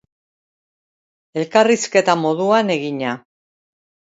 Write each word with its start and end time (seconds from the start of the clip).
Elkarrizketa 1.43 2.17
moduan 2.25 2.75
egina. 2.79 3.15